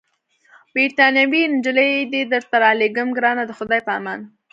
بریتانوۍ 0.73 1.41
نجلۍ 1.53 1.91
دي 2.11 2.21
درته 2.31 2.55
رالېږم، 2.63 3.09
ګرانه 3.17 3.43
د 3.47 3.51
خدای 3.59 3.79
په 3.87 3.91
امان. 3.99 4.19